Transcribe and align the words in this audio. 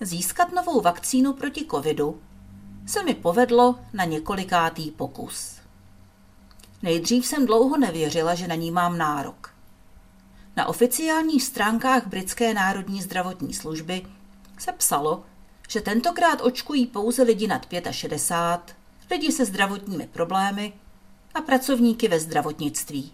Získat 0.00 0.52
novou 0.52 0.80
vakcínu 0.80 1.32
proti 1.32 1.66
covidu 1.70 2.20
se 2.86 3.02
mi 3.02 3.14
povedlo 3.14 3.78
na 3.92 4.04
několikátý 4.04 4.90
pokus. 4.90 5.56
Nejdřív 6.82 7.26
jsem 7.26 7.46
dlouho 7.46 7.76
nevěřila, 7.76 8.34
že 8.34 8.48
na 8.48 8.54
ní 8.54 8.70
mám 8.70 8.98
nárok. 8.98 9.54
Na 10.56 10.66
oficiálních 10.66 11.42
stránkách 11.42 12.06
Britské 12.06 12.54
národní 12.54 13.02
zdravotní 13.02 13.54
služby 13.54 14.06
se 14.58 14.72
psalo, 14.72 15.24
že 15.68 15.80
tentokrát 15.80 16.40
očkují 16.40 16.86
pouze 16.86 17.22
lidi 17.22 17.46
nad 17.46 17.66
65, 17.90 18.76
lidi 19.10 19.32
se 19.32 19.44
zdravotními 19.44 20.06
problémy 20.06 20.72
a 21.34 21.40
pracovníky 21.40 22.08
ve 22.08 22.20
zdravotnictví. 22.20 23.12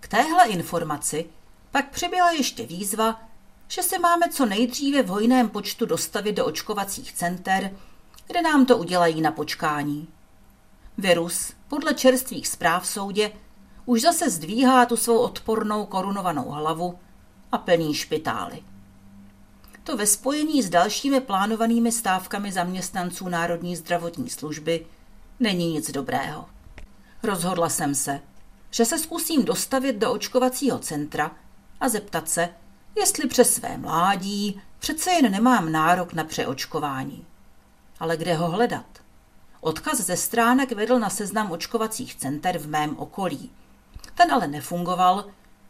K 0.00 0.08
téhle 0.08 0.48
informaci 0.48 1.26
pak 1.70 1.90
přibyla 1.90 2.30
ještě 2.30 2.66
výzva, 2.66 3.20
že 3.72 3.82
se 3.82 3.98
máme 3.98 4.28
co 4.28 4.46
nejdříve 4.46 5.02
v 5.02 5.06
hojném 5.06 5.48
počtu 5.48 5.86
dostavit 5.86 6.32
do 6.32 6.46
očkovacích 6.46 7.12
center, 7.12 7.76
kde 8.26 8.42
nám 8.42 8.66
to 8.66 8.78
udělají 8.78 9.20
na 9.20 9.32
počkání. 9.32 10.08
Virus, 10.98 11.52
podle 11.68 11.94
čerstvých 11.94 12.48
zpráv 12.48 12.86
soudě, 12.86 13.32
už 13.86 14.00
zase 14.00 14.30
zdvíhá 14.30 14.86
tu 14.86 14.96
svou 14.96 15.18
odpornou 15.18 15.86
korunovanou 15.86 16.50
hlavu 16.50 16.98
a 17.52 17.58
plný 17.58 17.94
špitály. 17.94 18.62
To 19.84 19.96
ve 19.96 20.06
spojení 20.06 20.62
s 20.62 20.70
dalšími 20.70 21.20
plánovanými 21.20 21.92
stávkami 21.92 22.52
zaměstnanců 22.52 23.28
Národní 23.28 23.76
zdravotní 23.76 24.30
služby 24.30 24.86
není 25.40 25.72
nic 25.72 25.90
dobrého. 25.90 26.46
Rozhodla 27.22 27.68
jsem 27.68 27.94
se, 27.94 28.20
že 28.70 28.84
se 28.84 28.98
zkusím 28.98 29.44
dostavit 29.44 29.96
do 29.96 30.12
očkovacího 30.12 30.78
centra 30.78 31.36
a 31.80 31.88
zeptat 31.88 32.28
se, 32.28 32.48
jestli 32.96 33.28
přes 33.28 33.54
své 33.54 33.78
mládí 33.78 34.62
přece 34.78 35.10
jen 35.10 35.32
nemám 35.32 35.72
nárok 35.72 36.12
na 36.12 36.24
přeočkování. 36.24 37.26
Ale 38.00 38.16
kde 38.16 38.34
ho 38.34 38.50
hledat? 38.50 38.86
Odkaz 39.60 40.00
ze 40.00 40.16
stránek 40.16 40.72
vedl 40.72 40.98
na 40.98 41.10
seznam 41.10 41.50
očkovacích 41.50 42.14
center 42.14 42.58
v 42.58 42.68
mém 42.68 42.96
okolí. 42.98 43.50
Ten 44.14 44.32
ale 44.32 44.46
nefungoval 44.46 45.24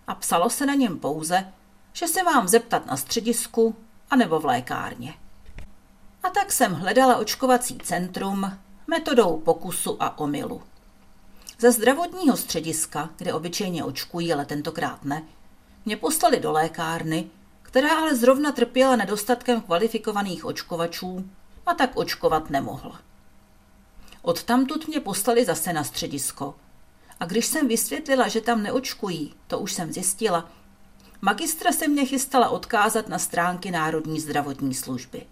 a 0.06 0.14
psalo 0.14 0.50
se 0.50 0.66
na 0.66 0.74
něm 0.74 0.98
pouze, 0.98 1.52
že 1.92 2.08
se 2.08 2.22
mám 2.22 2.48
zeptat 2.48 2.86
na 2.86 2.97
středisku 2.97 3.77
anebo 4.10 4.41
v 4.41 4.44
lékárně. 4.44 5.14
A 6.22 6.30
tak 6.30 6.52
jsem 6.52 6.75
hledala 6.75 7.16
očkovací 7.16 7.78
centrum 7.78 8.58
metodou 8.86 9.36
pokusu 9.36 10.02
a 10.02 10.19
omylu. 10.19 10.62
Ze 11.58 11.72
zdravotního 11.72 12.36
střediska, 12.36 13.10
kde 13.16 13.34
obyčejně 13.34 13.84
očkují, 13.84 14.32
ale 14.32 14.44
tentokrát 14.44 15.04
ne, 15.04 15.22
mě 15.84 15.97
poslali 15.97 16.41
do 16.41 16.52
lékárny, 16.52 17.30
která 17.62 17.98
ale 17.98 18.16
zrovna 18.16 18.52
trpěla 18.52 18.97
nedostatkem 18.97 19.61
kvalifikovaných 19.61 20.44
očkovačů 20.44 21.30
a 21.66 21.75
tak 21.75 21.91
očkovat 21.94 22.50
nemohla. 22.50 23.00
Odtamtud 24.22 24.88
mě 24.88 25.00
poslali 25.00 25.44
zase 25.44 25.72
na 25.72 25.84
středisko. 25.84 26.55
A 27.20 27.25
když 27.25 27.47
jsem 27.47 27.69
vysvětlila, 27.69 28.28
že 28.28 28.41
tam 28.41 28.62
neočkují, 28.62 29.34
to 29.47 29.58
už 29.58 29.72
jsem 29.72 29.92
zjistila, 29.92 30.50
magistra 31.20 31.72
se 31.72 31.88
mě 31.88 32.06
chystala 32.06 32.48
odkázat 32.48 33.08
na 33.08 33.19
stránky 33.19 33.70
Národní 33.70 34.20
zdravotní 34.20 34.75
služby. 34.75 35.27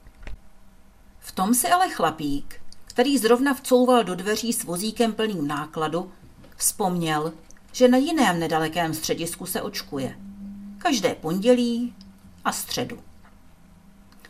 V 1.19 1.33
tom 1.33 1.55
se 1.55 1.69
ale 1.69 1.89
chlapík, 1.91 2.61
který 2.87 3.19
zrovna 3.19 3.55
vcouval 3.55 4.05
do 4.05 4.15
dveří 4.15 4.53
s 4.53 4.65
vozíkem 4.65 5.13
plným 5.13 5.47
nákladu, 5.47 6.13
vzpomněl, 6.57 7.33
že 7.73 7.89
na 7.89 7.99
jiném 7.99 8.41
nedalekém 8.41 8.95
středisku 8.95 9.47
se 9.47 9.63
očkuje– 9.63 10.19
každé 10.81 11.15
pondělí 11.15 11.95
a 12.45 12.53
středu. 12.53 12.99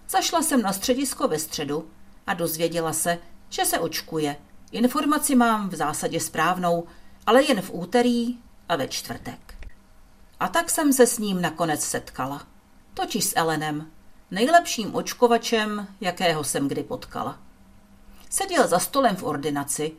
Zašla 0.08 0.42
jsem 0.42 0.62
na 0.62 0.72
středisko 0.72 1.28
ve 1.28 1.38
středu 1.38 1.90
a 2.26 2.34
dozvěděla 2.34 2.92
se, 2.92 3.18
že 3.48 3.64
se 3.64 3.78
očkuje. 3.78 4.36
Informaci 4.72 5.34
mám 5.34 5.68
v 5.68 5.74
zásadě 5.74 6.20
správnou, 6.20 6.86
ale 7.26 7.42
jen 7.44 7.62
v 7.62 7.70
úterý 7.74 8.38
a 8.68 8.76
ve 8.76 8.88
čtvrtek. 8.88 9.54
A 10.40 10.48
tak 10.48 10.70
jsem 10.70 10.92
se 10.92 11.06
s 11.06 11.18
ním 11.18 11.42
nakonec 11.42 11.84
setkala. 11.84 12.46
Totiž 12.94 13.24
s 13.24 13.36
Elenem, 13.36 13.90
nejlepším 14.30 14.94
očkovačem, 14.94 15.88
jakého 16.00 16.44
jsem 16.44 16.68
kdy 16.68 16.82
potkala. 16.82 17.38
Seděl 18.30 18.68
za 18.68 18.78
stolem 18.78 19.16
v 19.16 19.22
ordinaci, 19.22 19.92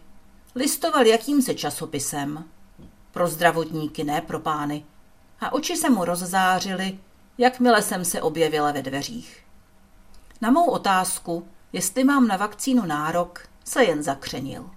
listoval 0.56 1.06
jakýmsi 1.06 1.56
časopisem. 1.56 2.46
Pro 3.12 3.28
zdravotníky, 3.28 4.04
ne 4.04 4.22
pro 4.22 4.40
pány 4.40 4.86
a 5.42 5.54
oči 5.54 5.78
se 5.78 5.90
mu 5.90 6.06
rozzářily, 6.06 7.00
jakmile 7.38 7.82
jsem 7.82 8.06
se 8.06 8.22
objevila 8.22 8.72
ve 8.72 8.82
dveřích. 8.82 9.44
Na 10.42 10.52
mou 10.52 10.66
otázku, 10.66 11.48
jestli 11.74 12.04
mám 12.04 12.28
na 12.28 12.38
vakcínu 12.38 12.86
nárok, 12.86 13.48
se 13.64 13.84
jen 13.84 14.04
zakřenil. 14.04 14.70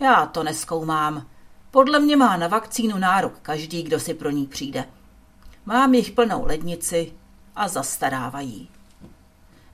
Já 0.00 0.26
to 0.26 0.42
neskoumám. 0.42 1.26
Podle 1.70 2.00
mě 2.00 2.16
má 2.16 2.36
na 2.36 2.48
vakcínu 2.48 2.98
nárok 2.98 3.38
každý, 3.42 3.82
kdo 3.82 4.00
si 4.00 4.14
pro 4.14 4.30
ní 4.30 4.46
přijde. 4.46 4.84
Mám 5.66 5.94
jich 5.94 6.10
plnou 6.10 6.46
lednici 6.46 7.12
a 7.56 7.68
zastarávají. 7.68 8.68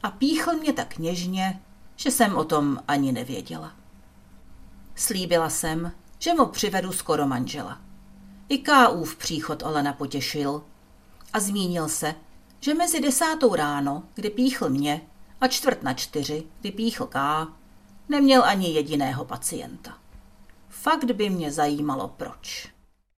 A 0.02 0.10
píchl 0.10 0.52
mě 0.52 0.72
tak 0.72 0.98
něžně, 0.98 1.60
že 1.96 2.10
jsem 2.10 2.36
o 2.36 2.44
tom 2.44 2.78
ani 2.88 3.12
nevěděla. 3.12 3.72
Slíbila 4.94 5.50
jsem, 5.50 5.92
že 6.18 6.34
mu 6.34 6.46
přivedu 6.46 6.92
skoro 6.92 7.26
manžela. 7.26 7.80
I 8.52 8.58
K.U. 8.58 9.04
v 9.04 9.16
příchod 9.16 9.62
Olena 9.62 9.92
potěšil 9.92 10.64
a 11.32 11.40
zmínil 11.40 11.88
se, 11.88 12.14
že 12.60 12.74
mezi 12.74 13.00
desátou 13.00 13.54
ráno, 13.54 14.02
kdy 14.14 14.30
píchl 14.30 14.68
mě, 14.68 15.00
a 15.40 15.48
čtvrt 15.48 15.82
na 15.82 15.94
čtyři, 15.94 16.44
kdy 16.60 16.70
píchl 16.72 17.06
K., 17.06 17.48
neměl 18.08 18.44
ani 18.44 18.72
jediného 18.72 19.24
pacienta. 19.24 19.98
Fakt 20.68 21.04
by 21.04 21.30
mě 21.30 21.52
zajímalo 21.52 22.08
proč. 22.08 22.68